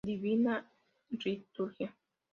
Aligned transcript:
Divina 0.07 0.55
Liturgia 1.13 1.93